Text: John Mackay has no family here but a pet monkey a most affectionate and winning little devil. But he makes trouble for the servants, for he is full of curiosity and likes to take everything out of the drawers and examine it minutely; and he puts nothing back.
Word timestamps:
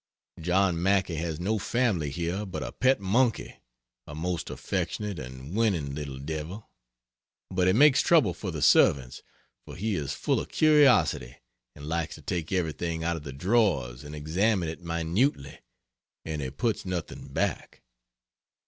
John 0.39 0.81
Mackay 0.81 1.13
has 1.13 1.39
no 1.39 1.59
family 1.59 2.09
here 2.09 2.43
but 2.43 2.63
a 2.63 2.71
pet 2.71 2.99
monkey 2.99 3.57
a 4.07 4.15
most 4.15 4.49
affectionate 4.49 5.19
and 5.19 5.55
winning 5.55 5.93
little 5.93 6.17
devil. 6.17 6.71
But 7.51 7.67
he 7.67 7.73
makes 7.73 8.01
trouble 8.01 8.33
for 8.33 8.49
the 8.49 8.63
servants, 8.63 9.21
for 9.63 9.75
he 9.75 9.93
is 9.93 10.13
full 10.15 10.39
of 10.39 10.49
curiosity 10.49 11.35
and 11.75 11.85
likes 11.85 12.15
to 12.15 12.23
take 12.23 12.51
everything 12.51 13.03
out 13.03 13.15
of 13.15 13.21
the 13.21 13.31
drawers 13.31 14.03
and 14.03 14.15
examine 14.15 14.69
it 14.69 14.81
minutely; 14.81 15.59
and 16.25 16.41
he 16.41 16.49
puts 16.49 16.83
nothing 16.83 17.27
back. 17.27 17.83